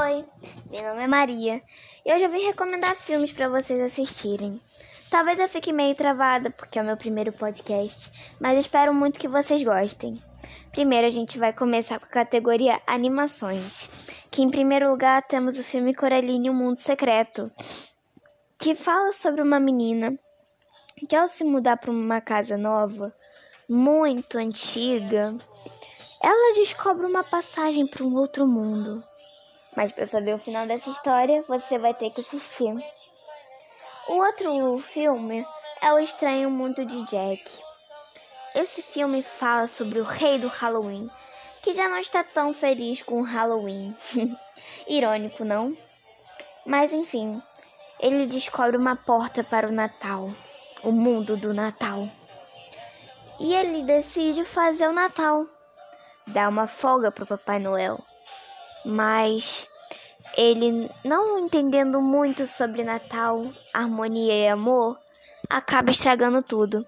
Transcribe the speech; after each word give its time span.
Oi, 0.00 0.24
meu 0.72 0.88
nome 0.88 1.04
é 1.04 1.06
Maria 1.06 1.62
e 2.04 2.12
hoje 2.12 2.24
eu 2.24 2.28
vim 2.28 2.44
recomendar 2.44 2.96
filmes 2.96 3.32
para 3.32 3.48
vocês 3.48 3.78
assistirem. 3.78 4.60
Talvez 5.08 5.38
eu 5.38 5.48
fique 5.48 5.72
meio 5.72 5.94
travada 5.94 6.50
porque 6.50 6.80
é 6.80 6.82
o 6.82 6.84
meu 6.84 6.96
primeiro 6.96 7.32
podcast, 7.32 8.10
mas 8.40 8.58
espero 8.58 8.92
muito 8.92 9.20
que 9.20 9.28
vocês 9.28 9.62
gostem. 9.62 10.12
Primeiro 10.72 11.06
a 11.06 11.10
gente 11.10 11.38
vai 11.38 11.52
começar 11.52 12.00
com 12.00 12.06
a 12.06 12.08
categoria 12.08 12.82
Animações, 12.88 13.88
que 14.32 14.42
em 14.42 14.50
primeiro 14.50 14.90
lugar 14.90 15.22
temos 15.28 15.60
o 15.60 15.62
filme 15.62 15.94
Coraline 15.94 16.48
e 16.48 16.50
o 16.50 16.54
Mundo 16.54 16.76
Secreto, 16.76 17.48
que 18.58 18.74
fala 18.74 19.12
sobre 19.12 19.42
uma 19.42 19.60
menina 19.60 20.18
que 21.08 21.14
ao 21.14 21.28
se 21.28 21.44
mudar 21.44 21.76
para 21.76 21.92
uma 21.92 22.20
casa 22.20 22.56
nova, 22.56 23.14
muito 23.68 24.38
antiga, 24.38 25.38
ela 26.20 26.54
descobre 26.56 27.06
uma 27.06 27.22
passagem 27.22 27.86
para 27.86 28.02
um 28.02 28.16
outro 28.16 28.44
mundo. 28.44 29.13
Mas 29.76 29.90
para 29.90 30.06
saber 30.06 30.34
o 30.34 30.38
final 30.38 30.66
dessa 30.66 30.90
história, 30.90 31.42
você 31.42 31.78
vai 31.78 31.92
ter 31.92 32.10
que 32.10 32.20
assistir. 32.20 32.72
O 34.08 34.12
outro 34.18 34.78
filme 34.78 35.44
é 35.80 35.92
O 35.92 35.98
Estranho 35.98 36.50
Mundo 36.50 36.84
de 36.84 37.02
Jack. 37.04 37.42
Esse 38.54 38.82
filme 38.82 39.22
fala 39.22 39.66
sobre 39.66 39.98
o 39.98 40.04
rei 40.04 40.38
do 40.38 40.46
Halloween, 40.46 41.10
que 41.60 41.72
já 41.72 41.88
não 41.88 41.98
está 41.98 42.22
tão 42.22 42.54
feliz 42.54 43.02
com 43.02 43.20
o 43.20 43.24
Halloween. 43.24 43.96
Irônico, 44.86 45.44
não? 45.44 45.76
Mas 46.64 46.92
enfim, 46.92 47.42
ele 47.98 48.26
descobre 48.26 48.76
uma 48.76 48.94
porta 48.94 49.42
para 49.42 49.68
o 49.68 49.72
Natal, 49.72 50.32
o 50.84 50.92
mundo 50.92 51.36
do 51.36 51.52
Natal. 51.52 52.08
E 53.40 53.52
ele 53.52 53.82
decide 53.82 54.44
fazer 54.44 54.86
o 54.86 54.92
Natal, 54.92 55.46
dar 56.28 56.48
uma 56.48 56.68
folga 56.68 57.10
para 57.10 57.26
Papai 57.26 57.58
Noel 57.58 57.98
mas 58.84 59.68
ele, 60.36 60.90
não 61.04 61.38
entendendo 61.38 62.00
muito 62.00 62.46
sobre 62.46 62.82
Natal, 62.84 63.48
harmonia 63.72 64.34
e 64.34 64.48
amor, 64.48 64.98
acaba 65.48 65.90
estragando 65.90 66.42
tudo. 66.42 66.86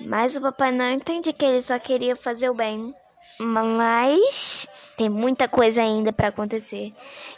Mas 0.00 0.36
o 0.36 0.40
papai 0.40 0.72
não 0.72 0.90
entende 0.90 1.32
que 1.32 1.44
ele 1.44 1.60
só 1.60 1.78
queria 1.78 2.16
fazer 2.16 2.50
o 2.50 2.54
bem. 2.54 2.92
Mas 3.38 4.68
tem 4.96 5.08
muita 5.08 5.48
coisa 5.48 5.82
ainda 5.82 6.12
para 6.12 6.28
acontecer. 6.28 6.92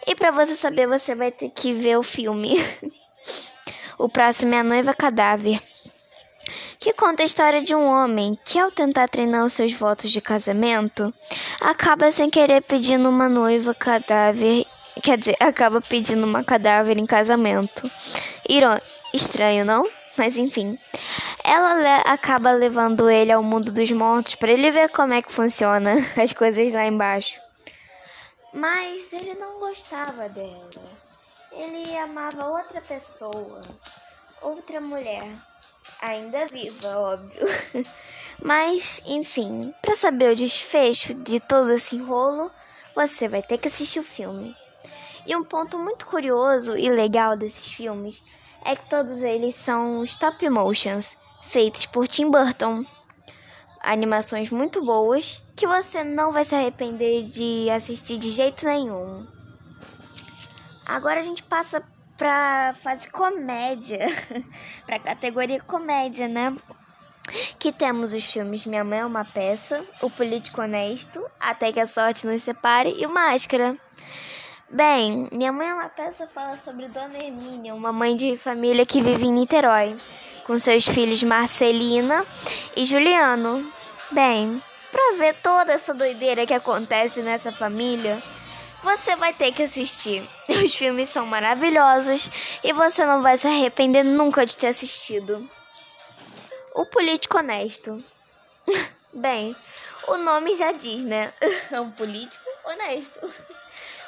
E 0.06 0.14
para 0.14 0.30
você 0.30 0.56
saber, 0.56 0.86
você 0.86 1.14
vai 1.14 1.30
ter 1.30 1.50
que 1.50 1.72
ver 1.72 1.98
o 1.98 2.02
filme. 2.02 2.56
o 3.98 4.08
próximo 4.08 4.55
é 4.55 4.61
A 4.61 4.64
Noiva 4.64 4.94
Cadáver 4.94 5.62
que 6.86 6.92
conta 6.92 7.22
a 7.22 7.27
história 7.27 7.61
de 7.61 7.74
um 7.74 7.84
homem 7.84 8.39
que, 8.44 8.61
ao 8.61 8.70
tentar 8.70 9.08
treinar 9.08 9.44
os 9.44 9.52
seus 9.52 9.72
votos 9.72 10.08
de 10.08 10.20
casamento, 10.20 11.12
acaba 11.61 12.12
sem 12.12 12.30
querer 12.30 12.62
pedindo 12.62 13.08
uma 13.08 13.28
noiva 13.28 13.74
cadáver. 13.74 14.64
Quer 15.02 15.19
dizer, 15.19 15.36
acaba 15.41 15.80
pedindo 15.80 16.25
uma 16.25 16.42
cadáver 16.42 16.98
em 16.98 17.06
casamento. 17.06 17.91
Irô, 18.48 18.70
estranho, 19.12 19.64
não? 19.64 19.84
Mas 20.16 20.36
enfim. 20.36 20.78
Ela 21.44 21.75
le 21.75 22.02
acaba 22.11 22.52
levando 22.52 23.08
ele 23.11 23.30
ao 23.30 23.42
mundo 23.42 23.70
dos 23.70 23.91
mortos 23.92 24.34
para 24.34 24.52
ele 24.52 24.70
ver 24.70 24.89
como 24.89 25.12
é 25.12 25.22
que 25.22 25.30
funciona 25.30 25.94
as 26.22 26.33
coisas 26.33 26.72
lá 26.72 26.86
embaixo. 26.86 27.41
Mas 28.52 29.12
ele 29.12 29.34
não 29.34 29.58
gostava 29.58 30.28
dela. 30.28 31.06
Ele 31.52 31.97
amava 31.97 32.48
outra 32.48 32.80
pessoa, 32.80 33.61
outra 34.42 34.80
mulher 34.80 35.27
ainda 36.00 36.47
viva, 36.47 36.98
óbvio. 36.98 37.47
Mas, 38.42 39.02
enfim, 39.06 39.74
para 39.80 39.94
saber 39.94 40.33
o 40.33 40.36
desfecho 40.36 41.14
de 41.14 41.41
todo 41.41 41.72
esse 41.72 41.97
rolo, 41.98 42.50
você 42.94 43.28
vai 43.28 43.42
ter 43.42 43.58
que 43.58 43.69
assistir 43.69 44.00
o 44.00 44.05
filme. 44.05 44.55
E 45.27 45.34
um 45.34 45.42
ponto 45.42 45.77
muito 45.77 46.06
curioso 46.06 46.77
e 46.77 46.88
legal 46.88 47.36
desses 47.36 47.72
filmes 47.72 48.22
é 48.64 48.77
que 48.77 48.88
todos 48.88 49.22
eles 49.22 49.56
são 49.56 50.05
stop 50.05 50.48
motions, 50.48 51.17
feitos 51.42 51.84
por 51.86 52.06
Tim 52.06 52.30
Burton. 52.30 52.84
Animações 53.80 54.51
muito 54.51 54.84
boas 54.84 55.42
que 55.56 55.67
você 55.67 56.05
não 56.05 56.30
vai 56.30 56.45
se 56.45 56.55
arrepender 56.55 57.23
de 57.23 57.68
assistir 57.70 58.18
de 58.18 58.30
jeito 58.30 58.64
nenhum. 58.67 59.27
Agora 60.84 61.18
a 61.18 61.23
gente 61.24 61.42
passa 61.42 61.83
pra 62.17 62.72
fase 62.72 63.11
comédia, 63.11 64.06
pra 64.86 65.01
categoria 65.01 65.61
comédia, 65.61 66.28
né? 66.28 66.56
Que 67.58 67.72
temos 67.72 68.12
os 68.12 68.24
filmes 68.24 68.64
Minha 68.64 68.84
Mãe 68.84 69.01
é 69.01 69.05
uma 69.05 69.24
Peça, 69.24 69.84
O 70.01 70.08
Político 70.08 70.61
Honesto, 70.61 71.24
Até 71.40 71.72
que 71.72 71.80
a 71.80 71.86
Sorte 71.86 72.27
nos 72.27 72.45
Separe 72.45 72.95
e 72.96 73.05
O 73.05 73.12
Máscara. 73.12 73.77
Bem, 74.68 75.28
Minha 75.30 75.52
Mãe 75.52 75.68
é 75.68 75.74
uma 75.74 75.88
Peça 75.88 76.27
fala 76.27 76.56
sobre 76.56 76.88
Dona 76.88 77.16
Hermínia, 77.16 77.72
uma 77.72 77.92
mãe 77.92 78.16
de 78.16 78.36
família 78.36 78.84
que 78.84 79.00
vive 79.00 79.24
em 79.24 79.32
Niterói, 79.32 79.96
com 80.44 80.58
seus 80.58 80.86
filhos 80.86 81.22
Marcelina 81.22 82.27
e 82.74 82.84
Juliano. 82.84 83.72
Bem, 84.10 84.60
pra 84.90 85.12
ver 85.18 85.36
toda 85.40 85.72
essa 85.72 85.94
doideira 85.94 86.44
que 86.44 86.52
acontece 86.52 87.22
nessa 87.22 87.52
família, 87.52 88.20
você 88.82 89.14
vai 89.14 89.32
ter 89.32 89.52
que 89.52 89.62
assistir. 89.62 90.28
Os 90.64 90.74
filmes 90.74 91.10
são 91.10 91.24
maravilhosos 91.24 92.28
e 92.64 92.72
você 92.72 93.06
não 93.06 93.22
vai 93.22 93.38
se 93.38 93.46
arrepender 93.46 94.02
nunca 94.02 94.44
de 94.44 94.56
ter 94.56 94.66
assistido. 94.66 95.48
O 96.74 96.84
Político 96.86 97.38
Honesto. 97.38 98.04
Bem, 99.14 99.54
o 100.08 100.16
nome 100.16 100.56
já 100.56 100.72
diz, 100.72 101.04
né? 101.04 101.33
É 101.70 101.80
um 101.80 101.90
político 101.92 102.44
honesto. 102.64 103.30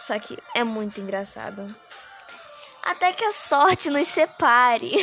Só 0.08 0.18
que 0.18 0.38
é 0.54 0.64
muito 0.64 1.02
engraçado. 1.02 1.66
Até 2.82 3.12
que 3.12 3.22
a 3.26 3.32
sorte 3.34 3.90
nos 3.90 4.08
separe. 4.08 4.96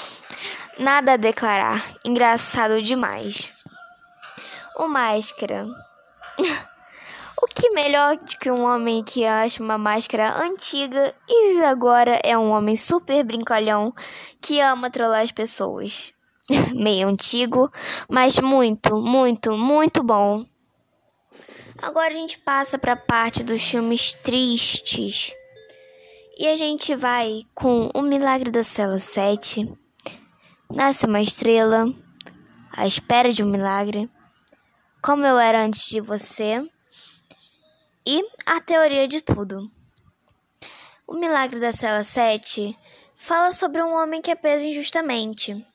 Nada 0.80 1.12
a 1.12 1.16
declarar. 1.18 1.92
Engraçado 2.06 2.80
demais. 2.80 3.54
O 4.76 4.88
Máscara. 4.88 5.66
O 7.42 7.46
que 7.46 7.70
melhor 7.70 8.18
do 8.18 8.36
que 8.38 8.50
um 8.50 8.64
homem 8.64 9.02
que 9.02 9.24
acha 9.24 9.62
uma 9.62 9.78
máscara 9.78 10.42
antiga 10.42 11.14
e 11.26 11.62
agora 11.64 12.20
é 12.22 12.36
um 12.36 12.50
homem 12.50 12.76
super 12.76 13.24
brincalhão 13.24 13.94
que 14.42 14.60
ama 14.60 14.90
trollar 14.90 15.22
as 15.22 15.32
pessoas? 15.32 16.12
Meio 16.76 17.08
antigo, 17.08 17.72
mas 18.10 18.38
muito, 18.38 18.94
muito, 18.94 19.52
muito 19.52 20.02
bom. 20.02 20.44
Agora 21.82 22.10
a 22.10 22.16
gente 22.16 22.38
passa 22.38 22.78
para 22.78 22.92
a 22.92 22.96
parte 22.96 23.42
dos 23.42 23.62
filmes 23.62 24.12
tristes. 24.12 25.32
E 26.38 26.46
a 26.46 26.56
gente 26.56 26.94
vai 26.94 27.42
com 27.54 27.90
O 27.94 28.02
Milagre 28.02 28.50
da 28.50 28.62
Cela 28.62 28.98
7, 28.98 29.70
Nasce 30.72 31.04
uma 31.04 31.20
Estrela, 31.20 31.92
A 32.72 32.86
Espera 32.86 33.32
de 33.32 33.42
um 33.42 33.50
Milagre, 33.50 34.08
Como 35.02 35.26
Eu 35.26 35.38
Era 35.38 35.64
Antes 35.64 35.88
de 35.88 36.00
Você 36.00 36.64
e 38.06 38.24
a 38.46 38.60
teoria 38.60 39.06
de 39.06 39.20
tudo. 39.20 39.70
O 41.06 41.14
milagre 41.14 41.60
da 41.60 41.72
cela 41.72 42.04
7 42.04 42.76
fala 43.16 43.52
sobre 43.52 43.82
um 43.82 43.94
homem 43.94 44.22
que 44.22 44.30
é 44.30 44.34
preso 44.34 44.64
injustamente 44.64 45.66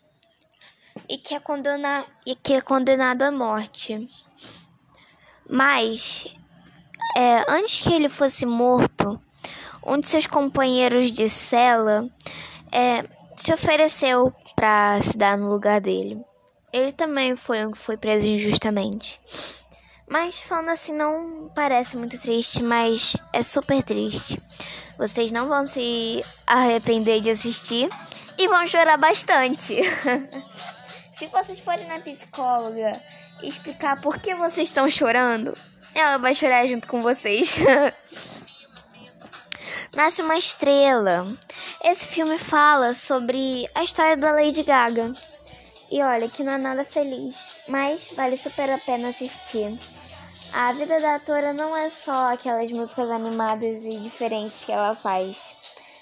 e 1.09 1.17
que 1.17 1.35
é, 1.35 1.39
condena 1.39 2.05
e 2.25 2.35
que 2.35 2.53
é 2.53 2.61
condenado 2.61 3.23
à 3.23 3.31
morte. 3.31 4.09
Mas, 5.49 6.27
é, 7.17 7.45
antes 7.47 7.81
que 7.81 7.93
ele 7.93 8.09
fosse 8.09 8.45
morto, 8.45 9.19
um 9.85 9.99
de 9.99 10.07
seus 10.07 10.25
companheiros 10.25 11.11
de 11.11 11.29
cela 11.29 12.09
é, 12.71 13.07
se 13.37 13.53
ofereceu 13.53 14.33
para 14.55 14.99
se 15.01 15.17
dar 15.17 15.37
no 15.37 15.49
lugar 15.49 15.79
dele. 15.79 16.19
Ele 16.73 16.91
também 16.91 17.35
foi 17.35 17.65
um 17.65 17.71
que 17.71 17.77
foi 17.77 17.95
preso 17.95 18.27
injustamente. 18.27 19.21
Mas 20.07 20.41
falando 20.41 20.69
assim, 20.69 20.93
não 20.93 21.49
parece 21.55 21.97
muito 21.97 22.19
triste, 22.19 22.61
mas 22.61 23.15
é 23.33 23.41
super 23.41 23.81
triste. 23.83 24.39
Vocês 24.97 25.31
não 25.31 25.47
vão 25.47 25.65
se 25.65 26.23
arrepender 26.45 27.21
de 27.21 27.31
assistir 27.31 27.89
e 28.37 28.47
vão 28.47 28.65
chorar 28.67 28.97
bastante. 28.97 29.81
se 31.17 31.27
vocês 31.27 31.59
forem 31.59 31.87
na 31.87 31.99
psicóloga 31.99 33.01
explicar 33.47 34.01
por 34.01 34.19
que 34.19 34.35
vocês 34.35 34.69
estão 34.69 34.89
chorando, 34.89 35.57
ela 35.93 36.17
vai 36.17 36.35
chorar 36.35 36.67
junto 36.67 36.87
com 36.87 37.01
vocês. 37.01 37.57
Nasce 39.95 40.21
uma 40.21 40.37
estrela. 40.37 41.25
Esse 41.83 42.07
filme 42.07 42.37
fala 42.37 42.93
sobre 42.93 43.69
a 43.73 43.83
história 43.83 44.17
da 44.17 44.31
Lady 44.33 44.63
Gaga. 44.63 45.13
E 45.89 46.01
olha 46.01 46.27
que 46.27 46.43
não 46.43 46.53
é 46.53 46.57
nada 46.57 46.83
feliz, 46.83 47.35
mas 47.67 48.09
vale 48.15 48.35
super 48.35 48.69
a 48.71 48.77
pena 48.77 49.09
assistir. 49.09 49.79
A 50.51 50.73
vida 50.73 50.99
da 50.99 51.15
atora 51.15 51.53
não 51.53 51.75
é 51.75 51.89
só 51.89 52.33
aquelas 52.33 52.71
músicas 52.71 53.09
animadas 53.09 53.83
e 53.83 53.97
diferentes 53.99 54.65
que 54.65 54.71
ela 54.71 54.95
faz. 54.95 55.53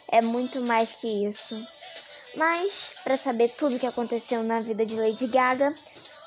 É 0.07 0.21
muito 0.21 0.61
mais 0.61 0.93
que 0.93 1.27
isso. 1.27 1.55
Mas, 2.35 2.95
para 3.03 3.17
saber 3.17 3.49
tudo 3.49 3.75
o 3.75 3.79
que 3.79 3.85
aconteceu 3.85 4.41
na 4.43 4.59
vida 4.59 4.85
de 4.85 4.95
Lady 4.95 5.27
Gaga, 5.27 5.75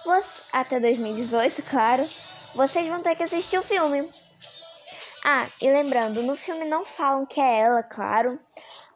você, 0.07 0.43
até 0.53 0.79
2018, 0.79 1.63
claro, 1.65 2.09
vocês 2.55 2.87
vão 2.87 3.03
ter 3.03 3.17
que 3.17 3.25
assistir 3.25 3.59
o 3.59 3.63
filme. 3.65 4.09
Ah, 5.25 5.49
e 5.61 5.69
lembrando, 5.69 6.23
no 6.23 6.37
filme 6.37 6.65
não 6.65 6.85
falam 6.85 7.27
que 7.27 7.41
é 7.41 7.61
ela, 7.63 7.83
claro, 7.83 8.39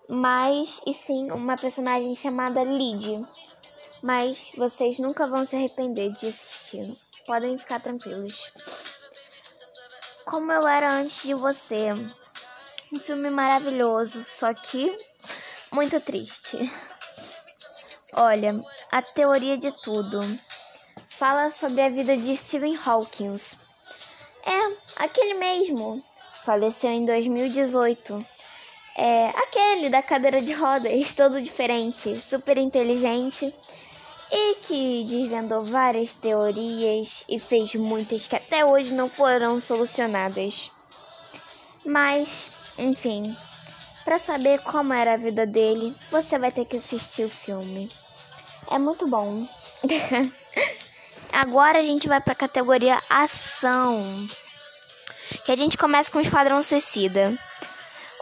mas 0.08 0.80
e 0.86 0.94
sim 0.94 1.32
uma 1.32 1.56
personagem 1.56 2.14
chamada 2.14 2.62
Lid. 2.62 3.26
Mas 4.00 4.52
vocês 4.56 4.98
nunca 5.00 5.26
vão 5.26 5.44
se 5.44 5.56
arrepender 5.56 6.12
de 6.12 6.28
assistir. 6.28 6.96
Podem 7.26 7.58
ficar 7.58 7.80
tranquilos. 7.80 8.52
Como 10.24 10.50
eu 10.52 10.66
era 10.66 10.92
antes 10.92 11.24
de 11.24 11.34
você. 11.34 11.92
Um 12.92 12.98
filme 12.98 13.30
maravilhoso, 13.30 14.24
só 14.24 14.54
que 14.54 14.96
muito 15.72 16.00
triste. 16.00 16.56
Olha, 18.12 18.64
a 18.90 19.02
teoria 19.02 19.58
de 19.58 19.70
tudo. 19.82 20.20
Fala 21.20 21.50
sobre 21.50 21.82
a 21.82 21.90
vida 21.90 22.16
de 22.16 22.34
Stephen 22.34 22.78
Hawking. 22.82 23.38
É, 24.42 24.76
aquele 24.96 25.34
mesmo. 25.34 26.02
Faleceu 26.46 26.88
em 26.92 27.04
2018. 27.04 28.24
É 28.96 29.26
aquele 29.26 29.90
da 29.90 30.00
cadeira 30.00 30.40
de 30.40 30.54
rodas, 30.54 31.12
todo 31.12 31.42
diferente, 31.42 32.18
super 32.22 32.56
inteligente 32.56 33.54
e 34.32 34.54
que 34.62 35.04
desvendou 35.04 35.62
várias 35.62 36.14
teorias 36.14 37.26
e 37.28 37.38
fez 37.38 37.74
muitas 37.74 38.26
que 38.26 38.36
até 38.36 38.64
hoje 38.64 38.94
não 38.94 39.06
foram 39.06 39.60
solucionadas. 39.60 40.70
Mas, 41.84 42.48
enfim, 42.78 43.36
para 44.06 44.18
saber 44.18 44.62
como 44.62 44.94
era 44.94 45.12
a 45.12 45.18
vida 45.18 45.46
dele, 45.46 45.94
você 46.10 46.38
vai 46.38 46.50
ter 46.50 46.64
que 46.64 46.78
assistir 46.78 47.26
o 47.26 47.30
filme. 47.30 47.90
É 48.70 48.78
muito 48.78 49.06
bom. 49.06 49.46
Agora 51.40 51.78
a 51.78 51.82
gente 51.82 52.06
vai 52.06 52.20
para 52.20 52.34
a 52.34 52.36
categoria 52.36 53.00
ação. 53.08 54.28
Que 55.46 55.50
a 55.50 55.56
gente 55.56 55.78
começa 55.78 56.10
com 56.10 56.18
o 56.18 56.20
Esquadrão 56.20 56.60
Suicida. 56.60 57.32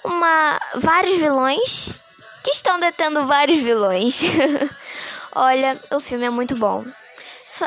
Uma 0.04 0.60
vários 0.76 1.18
vilões 1.18 2.12
que 2.44 2.50
estão 2.52 2.78
detendo 2.78 3.26
vários 3.26 3.60
vilões. 3.60 4.22
Olha, 5.34 5.76
o 5.90 5.98
filme 5.98 6.26
é 6.26 6.30
muito 6.30 6.56
bom. 6.56 6.84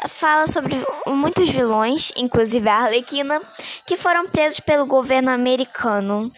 Fala 0.07 0.47
sobre 0.47 0.73
muitos 1.05 1.49
vilões, 1.49 2.13
inclusive 2.15 2.69
a 2.69 2.83
Arlequina, 2.83 3.41
que 3.85 3.97
foram 3.97 4.29
presos 4.29 4.61
pelo 4.61 4.85
governo 4.85 5.31
americano. 5.31 6.31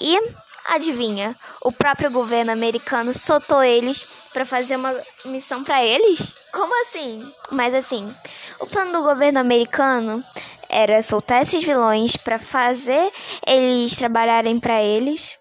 E 0.00 0.18
adivinha, 0.66 1.36
o 1.62 1.72
próprio 1.72 2.10
governo 2.10 2.52
americano 2.52 3.12
soltou 3.12 3.62
eles 3.62 4.04
para 4.32 4.44
fazer 4.44 4.76
uma 4.76 4.94
missão 5.24 5.64
para 5.64 5.84
eles? 5.84 6.20
Como 6.52 6.82
assim? 6.82 7.32
Mas 7.50 7.74
assim, 7.74 8.14
o 8.60 8.66
plano 8.66 8.92
do 8.92 9.02
governo 9.02 9.38
americano 9.38 10.24
era 10.68 11.02
soltar 11.02 11.42
esses 11.42 11.62
vilões 11.62 12.16
para 12.16 12.38
fazer 12.38 13.12
eles 13.46 13.96
trabalharem 13.96 14.60
para 14.60 14.82
eles 14.82 15.36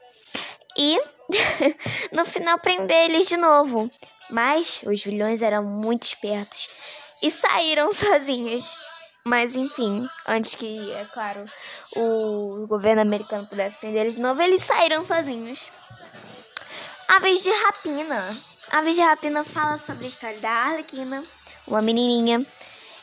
e 0.77 0.99
no 2.11 2.25
final 2.25 2.57
prender 2.59 3.09
eles 3.09 3.27
de 3.27 3.37
novo. 3.37 3.89
Mas 4.29 4.81
os 4.85 5.03
vilões 5.03 5.41
eram 5.41 5.63
muito 5.63 6.03
espertos 6.03 6.69
e 7.21 7.29
saíram 7.31 7.91
sozinhos. 7.93 8.75
Mas 9.23 9.55
enfim, 9.55 10.07
antes 10.27 10.55
que, 10.55 10.91
é 10.93 11.05
claro, 11.05 11.45
o 11.95 12.65
governo 12.67 13.01
americano 13.01 13.45
pudesse 13.45 13.77
prender 13.77 14.01
eles 14.01 14.15
de 14.15 14.21
novo, 14.21 14.41
eles 14.41 14.63
saíram 14.63 15.03
sozinhos. 15.03 15.59
Aves 17.07 17.43
de 17.43 17.49
Rapina. 17.49 18.35
Aves 18.71 18.95
de 18.95 19.01
Rapina 19.01 19.43
fala 19.43 19.77
sobre 19.77 20.05
a 20.05 20.09
história 20.09 20.39
da 20.39 20.49
Arlequina, 20.49 21.23
uma 21.67 21.81
menininha, 21.81 22.45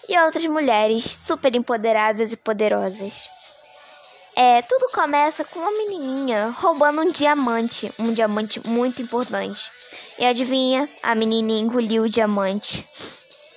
e 0.09 0.19
outras 0.21 0.45
mulheres 0.47 1.05
super 1.05 1.55
empoderadas 1.55 2.33
e 2.33 2.37
poderosas. 2.37 3.29
É, 4.35 4.61
tudo 4.63 4.91
começa 4.93 5.45
com 5.45 5.59
uma 5.59 5.73
menininha 5.73 6.55
roubando 6.59 7.01
um 7.01 7.11
diamante, 7.11 7.91
um 7.99 8.13
diamante 8.13 8.61
muito 8.67 9.01
importante. 9.01 9.71
E 10.19 10.27
adivinha? 10.27 10.89
A 11.03 11.15
menininha 11.15 11.63
engoliu 11.63 12.03
o 12.03 12.09
diamante. 12.09 12.87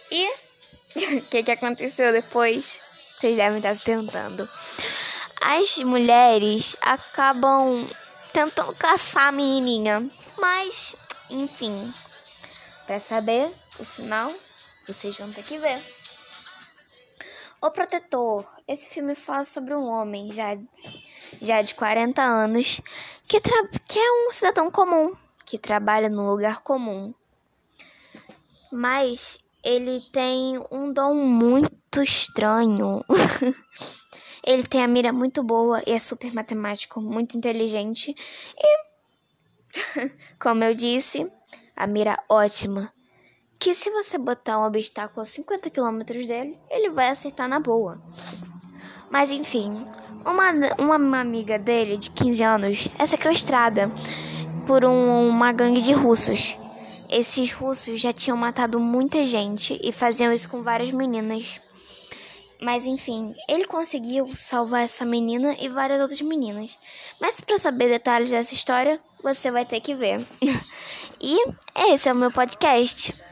E 0.09 0.49
o 1.06 1.22
que, 1.30 1.44
que 1.44 1.51
aconteceu 1.51 2.12
depois? 2.12 2.81
Vocês 3.18 3.36
devem 3.36 3.57
estar 3.57 3.75
se 3.75 3.81
perguntando. 3.81 4.48
As 5.42 5.78
mulheres 5.78 6.75
acabam 6.81 7.88
tentando 8.31 8.74
caçar 8.75 9.28
a 9.28 9.31
menininha. 9.31 10.10
Mas, 10.38 10.96
enfim, 11.30 11.94
para 12.86 13.00
saber 13.00 13.51
o 13.78 13.86
final, 13.86 14.34
vocês 14.88 15.18
vão 15.18 15.31
ter 15.31 15.44
que 15.44 15.57
ver. 15.57 15.81
O 17.62 17.72
Protetor. 17.72 18.50
Esse 18.68 18.88
filme 18.88 19.16
fala 19.16 19.44
sobre 19.44 19.75
um 19.75 19.86
homem 19.88 20.31
já, 20.31 20.57
já 21.42 21.62
de 21.62 21.75
40 21.75 22.22
anos 22.22 22.80
que, 23.28 23.42
que 23.42 24.00
é 24.00 24.12
um 24.28 24.31
cidadão 24.31 24.72
comum 24.72 25.13
que 25.45 25.57
trabalha 25.57 26.07
num 26.07 26.30
lugar 26.30 26.62
comum. 26.62 27.13
Mas 28.72 29.40
ele 29.63 30.01
tem 30.11 30.59
um 30.71 30.91
dom 30.91 31.13
muito 31.13 32.01
estranho. 32.01 33.03
ele 34.45 34.63
tem 34.63 34.83
a 34.83 34.88
mira 34.88 35.11
muito 35.11 35.44
boa 35.44 35.81
e 35.85 35.91
é 35.91 36.00
super 36.00 36.33
matemático, 36.33 37.01
muito 37.01 37.38
inteligente. 37.38 38.15
E, 38.57 40.09
como 40.39 40.63
eu 40.63 40.73
disse, 40.73 41.29
a 41.75 41.85
mira 41.85 42.21
ótima. 42.29 42.91
Que 43.59 43.75
se 43.75 43.89
você 43.89 44.17
botar 44.17 44.57
um 44.59 44.65
obstáculo 44.65 45.21
a 45.21 45.25
50 45.25 45.69
km 45.69 46.00
dele, 46.06 46.57
ele 46.69 46.89
vai 46.91 47.09
acertar 47.09 47.47
na 47.47 47.59
boa. 47.59 48.01
Mas 49.11 49.31
enfim, 49.31 49.85
uma, 50.25 50.51
uma 50.97 51.19
amiga 51.19 51.59
dele 51.59 51.97
de 51.97 52.09
15 52.11 52.44
anos 52.44 52.89
é 52.97 53.06
sequestrada 53.06 53.91
por 54.65 54.85
um, 54.85 55.27
uma 55.27 55.51
gangue 55.51 55.81
de 55.81 55.91
russos. 55.91 56.56
Esses 57.09 57.51
russos 57.51 58.00
já 58.00 58.13
tinham 58.13 58.38
matado 58.38 58.80
muita 58.80 59.25
gente 59.25 59.80
e 59.83 59.91
faziam 59.91 60.31
isso 60.33 60.50
com 60.50 60.62
várias 60.63 60.91
meninas. 60.91 61.59
Mas 62.62 62.86
enfim, 62.86 63.33
ele 63.47 63.65
conseguiu 63.65 64.27
salvar 64.36 64.81
essa 64.81 65.06
menina 65.06 65.56
e 65.59 65.69
várias 65.69 66.01
outras 66.01 66.21
meninas. 66.21 66.77
Mas 67.19 67.39
para 67.39 67.57
saber 67.57 67.89
detalhes 67.89 68.31
dessa 68.31 68.53
história, 68.53 69.00
você 69.24 69.50
vai 69.50 69.65
ter 69.65 69.80
que 69.80 69.94
ver. 69.94 70.25
e 71.21 71.38
esse 71.94 72.09
é 72.09 72.13
o 72.13 72.15
meu 72.15 72.31
podcast. 72.31 73.29